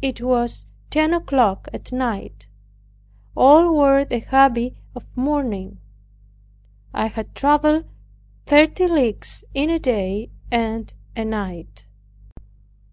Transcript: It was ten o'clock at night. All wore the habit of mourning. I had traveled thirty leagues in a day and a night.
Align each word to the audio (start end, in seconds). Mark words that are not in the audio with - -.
It 0.00 0.20
was 0.22 0.64
ten 0.90 1.12
o'clock 1.12 1.66
at 1.74 1.90
night. 1.90 2.46
All 3.36 3.74
wore 3.74 4.04
the 4.04 4.20
habit 4.20 4.76
of 4.94 5.04
mourning. 5.16 5.80
I 6.94 7.08
had 7.08 7.34
traveled 7.34 7.84
thirty 8.44 8.86
leagues 8.86 9.42
in 9.54 9.68
a 9.70 9.80
day 9.80 10.30
and 10.52 10.94
a 11.16 11.24
night. 11.24 11.88